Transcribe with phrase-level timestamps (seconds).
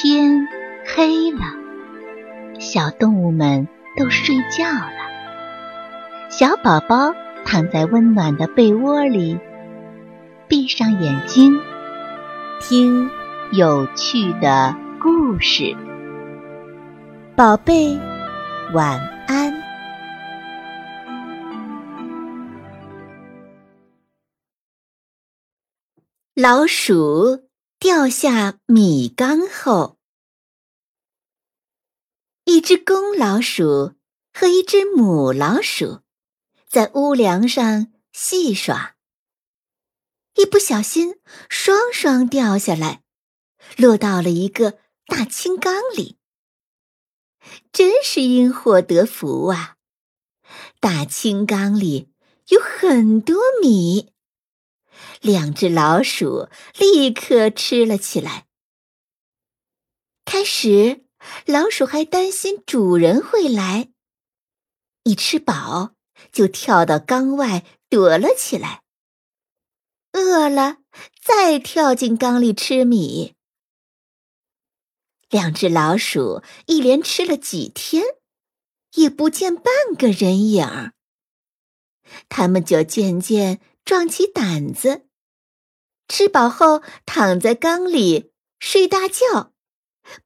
[0.00, 0.46] 天
[0.86, 1.40] 黑了，
[2.60, 3.66] 小动物们
[3.96, 4.92] 都睡觉了。
[6.30, 7.12] 小宝宝
[7.44, 9.36] 躺在温暖的被窝里，
[10.46, 11.58] 闭上眼睛，
[12.60, 13.10] 听
[13.50, 14.72] 有趣的
[15.02, 15.76] 故事。
[17.34, 17.98] 宝贝，
[18.72, 19.52] 晚安。
[26.36, 27.47] 老鼠。
[27.80, 29.98] 掉下米缸后，
[32.44, 33.94] 一只公老鼠
[34.32, 36.00] 和一只母老鼠
[36.68, 38.96] 在屋梁上戏耍，
[40.34, 43.04] 一不小心双双掉下来，
[43.76, 46.18] 落到了一个大青缸里。
[47.70, 49.76] 真是因祸得福啊！
[50.80, 52.12] 大青缸里
[52.48, 54.12] 有很多米。
[55.20, 56.48] 两只老鼠
[56.78, 58.46] 立刻吃了起来。
[60.24, 61.04] 开始，
[61.46, 63.90] 老鼠还担心主人会来，
[65.04, 65.94] 一吃饱
[66.30, 68.82] 就跳到缸外躲了起来。
[70.12, 70.78] 饿了，
[71.22, 73.34] 再跳进缸里吃米。
[75.30, 78.02] 两只老鼠一连吃了几天，
[78.94, 80.94] 也不见半个人影儿。
[82.30, 85.06] 他们就渐渐壮起胆子。
[86.08, 89.54] 吃饱后，躺在缸里睡大觉，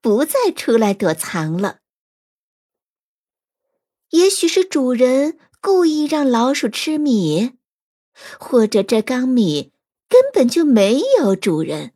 [0.00, 1.78] 不再出来躲藏了。
[4.10, 7.52] 也许是主人故意让老鼠吃米，
[8.40, 9.72] 或者这缸米
[10.08, 11.92] 根本就没有主人。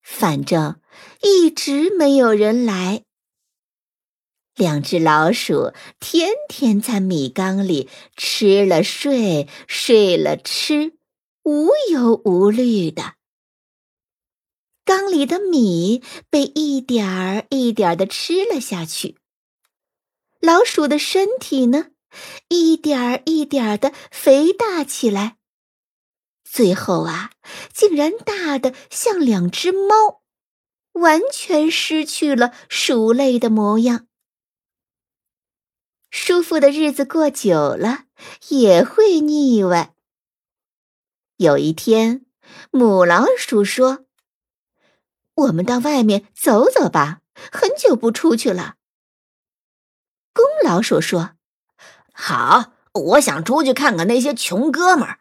[0.00, 0.80] 反正
[1.22, 3.02] 一直没有人来。
[4.56, 10.94] 两只老鼠天天在米缸里吃了睡，睡了吃。
[11.44, 13.14] 无忧无虑的，
[14.84, 19.18] 缸里的米被一点儿一点儿的吃了下去。
[20.40, 21.90] 老鼠的身体呢，
[22.48, 25.36] 一点儿一点儿的肥大起来，
[26.42, 27.30] 最后啊，
[27.72, 30.22] 竟然大的像两只猫，
[30.94, 34.08] 完全失去了鼠类的模样。
[36.10, 38.04] 舒服的日子过久了，
[38.48, 39.94] 也会腻歪。
[41.36, 42.24] 有一天，
[42.70, 44.06] 母老鼠说
[45.34, 47.20] ：“我们到外面走走吧，
[47.52, 48.76] 很久不出去了。”
[50.32, 51.36] 公老鼠说
[52.14, 55.20] ：“好，我想出去看看那些穷哥们儿。”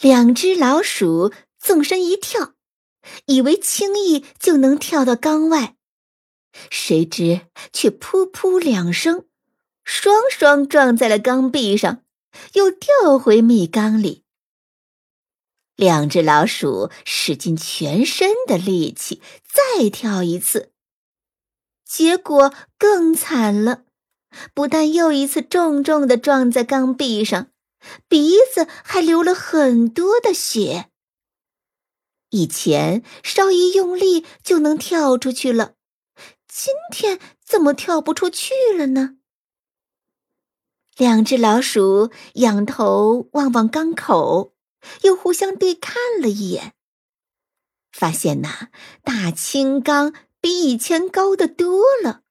[0.00, 2.54] 两只老鼠纵身一跳，
[3.26, 5.76] 以为轻易就能跳到缸外，
[6.70, 9.26] 谁知却噗噗两声，
[9.84, 12.02] 双双撞在了缸壁上。
[12.52, 14.24] 又掉回米缸里。
[15.74, 20.70] 两只老鼠使尽全身的力气再跳一次，
[21.82, 23.84] 结果更惨了，
[24.52, 27.48] 不但又一次重重的撞在缸壁上，
[28.06, 30.90] 鼻子还流了很多的血。
[32.28, 35.75] 以前稍一用力就能跳出去了，
[36.58, 39.18] 今天怎么跳不出去了呢？
[40.96, 44.54] 两只老鼠仰头望望缸口，
[45.02, 46.72] 又互相对看了一眼，
[47.92, 48.70] 发现那
[49.02, 52.22] 大青缸比以前高的多了，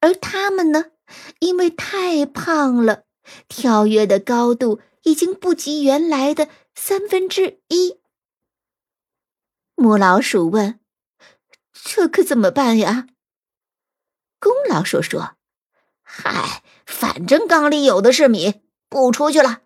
[0.00, 0.92] 而它们呢，
[1.40, 3.04] 因为太胖了，
[3.46, 8.00] 跳跃的高度已经不及原来的三分之一。
[9.74, 10.80] 母老鼠问
[11.70, 13.08] ：“这可怎么办呀？”
[14.38, 15.36] 公老鼠说
[16.02, 19.60] ：“嗨。”反正缸里有的是米，不出去了。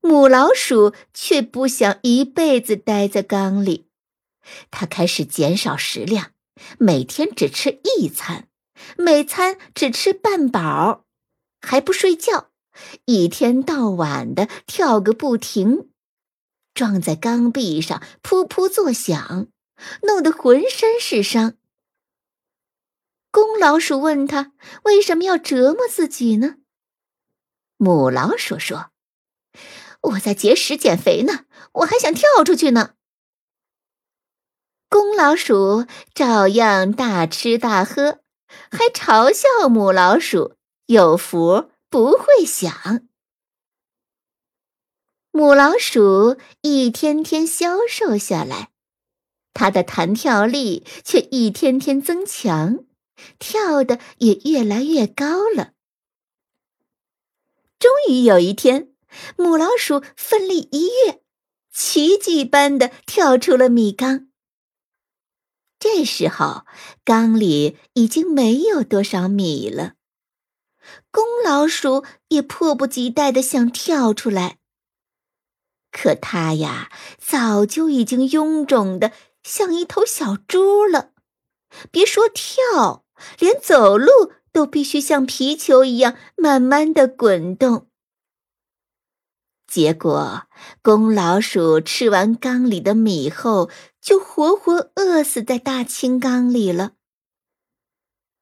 [0.00, 3.86] 母老鼠却不想一辈子待在缸里，
[4.70, 6.32] 它开始减少食量，
[6.78, 8.48] 每天只吃一餐，
[8.96, 11.04] 每餐只吃半饱，
[11.60, 12.50] 还不睡觉，
[13.04, 15.90] 一天到晚的跳个不停，
[16.72, 19.48] 撞在缸壁上噗噗作响，
[20.02, 21.54] 弄得浑身是伤。
[23.34, 24.52] 公老鼠问他
[24.86, 26.58] ：“为什么要折磨自己呢？”
[27.76, 28.92] 母老鼠说
[30.02, 32.94] ：“我在节食减肥呢，我还想跳出去呢。”
[34.88, 35.84] 公老鼠
[36.14, 38.20] 照样大吃大喝，
[38.70, 40.54] 还嘲笑母老鼠
[40.86, 43.08] 有福不会享。
[45.32, 48.70] 母老鼠一天天消瘦下来，
[49.52, 52.84] 它的弹跳力却一天天增强。
[53.38, 55.72] 跳的也越来越高了。
[57.78, 58.94] 终于有一天，
[59.36, 61.22] 母老鼠奋力一跃，
[61.72, 64.28] 奇迹般的跳出了米缸，
[65.78, 66.64] 这时候，
[67.04, 69.94] 缸里已经没有多少米了。
[71.10, 74.58] 公老鼠也迫不及待的想跳出来，
[75.90, 79.12] 可它呀，早就已经臃肿的
[79.42, 81.12] 像一头小猪了。
[81.90, 83.03] 别说跳，
[83.38, 87.88] 连走路都必须像皮球一样慢慢的滚动。
[89.66, 90.46] 结果，
[90.82, 96.92] 公老鼠吃完缸里的米后，就活活饿死在大青缸里了。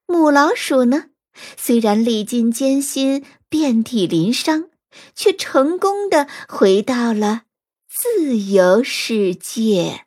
[0.06, 1.06] 母老鼠呢，
[1.56, 4.68] 虽然历尽艰辛，遍体鳞伤，
[5.14, 7.44] 却成功的回到了
[7.88, 10.06] 自由世界。